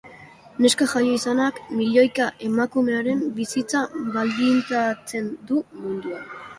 Neska 0.65 0.87
jaio 0.93 1.11
izanak 1.17 1.59
milioika 1.81 2.31
emakumearen 2.49 3.23
bizitza 3.39 3.85
baldintzatzen 4.19 5.33
du 5.51 5.65
munduan. 5.85 6.31